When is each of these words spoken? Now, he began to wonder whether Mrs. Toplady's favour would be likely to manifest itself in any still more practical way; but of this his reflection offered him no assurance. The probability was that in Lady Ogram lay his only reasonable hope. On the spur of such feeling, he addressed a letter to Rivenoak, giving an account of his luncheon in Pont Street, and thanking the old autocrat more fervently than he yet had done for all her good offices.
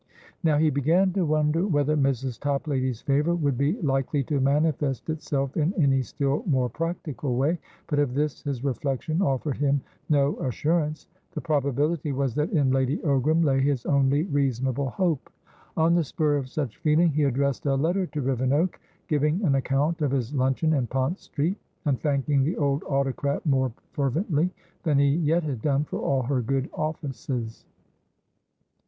Now, 0.43 0.57
he 0.57 0.71
began 0.71 1.13
to 1.13 1.27
wonder 1.27 1.67
whether 1.67 1.95
Mrs. 1.95 2.39
Toplady's 2.39 3.01
favour 3.03 3.35
would 3.35 3.55
be 3.55 3.79
likely 3.83 4.23
to 4.23 4.41
manifest 4.41 5.11
itself 5.11 5.55
in 5.55 5.75
any 5.75 6.01
still 6.01 6.41
more 6.47 6.69
practical 6.69 7.35
way; 7.37 7.59
but 7.85 7.99
of 7.99 8.15
this 8.15 8.41
his 8.41 8.63
reflection 8.63 9.21
offered 9.21 9.57
him 9.57 9.79
no 10.09 10.39
assurance. 10.39 11.05
The 11.33 11.41
probability 11.41 12.13
was 12.13 12.33
that 12.33 12.49
in 12.51 12.71
Lady 12.71 12.97
Ogram 13.03 13.43
lay 13.45 13.59
his 13.61 13.85
only 13.85 14.23
reasonable 14.23 14.89
hope. 14.89 15.29
On 15.77 15.93
the 15.93 16.03
spur 16.03 16.35
of 16.35 16.49
such 16.49 16.77
feeling, 16.77 17.09
he 17.09 17.21
addressed 17.25 17.67
a 17.67 17.75
letter 17.75 18.07
to 18.07 18.23
Rivenoak, 18.23 18.79
giving 19.07 19.43
an 19.43 19.53
account 19.53 20.01
of 20.01 20.09
his 20.09 20.33
luncheon 20.33 20.73
in 20.73 20.87
Pont 20.87 21.19
Street, 21.19 21.57
and 21.85 22.01
thanking 22.01 22.43
the 22.43 22.57
old 22.57 22.81
autocrat 22.85 23.45
more 23.45 23.71
fervently 23.91 24.49
than 24.81 24.97
he 24.97 25.09
yet 25.17 25.43
had 25.43 25.61
done 25.61 25.83
for 25.83 25.99
all 25.99 26.23
her 26.23 26.41
good 26.41 26.71
offices. 26.73 27.67